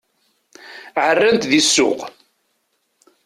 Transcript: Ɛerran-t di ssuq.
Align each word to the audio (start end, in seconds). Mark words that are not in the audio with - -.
Ɛerran-t 1.05 1.43
di 1.51 1.61
ssuq. 1.65 1.99